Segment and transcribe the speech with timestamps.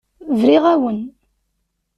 [0.39, 0.99] Briɣ-awen.